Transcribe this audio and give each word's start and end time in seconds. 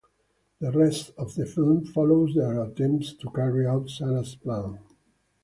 The 0.59 0.71
rest 0.71 1.11
of 1.15 1.35
the 1.35 1.45
film 1.45 1.85
follows 1.85 2.33
their 2.33 2.63
attempt 2.63 3.19
to 3.19 3.29
carry 3.29 3.67
out 3.67 3.87
Sara's 3.87 4.33
plan. 4.33 4.79